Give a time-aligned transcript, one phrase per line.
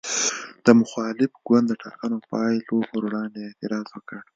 [0.65, 4.19] د مخالف ګوند د ټاکنو پایلو پر وړاندې اعتراض وکړ.